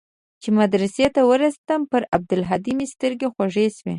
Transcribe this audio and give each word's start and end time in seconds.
چې 0.41 0.49
مدرسې 0.59 1.05
ته 1.15 1.21
ورسېدم 1.29 1.81
پر 1.91 2.01
عبدالهادي 2.15 2.71
مې 2.77 2.85
سترګې 2.93 3.27
خوږې 3.33 3.65
سوې. 3.77 3.89